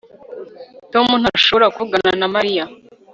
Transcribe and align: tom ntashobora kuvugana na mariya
tom 0.93 1.07
ntashobora 1.21 1.67
kuvugana 1.75 2.11
na 2.21 2.27
mariya 2.35 2.63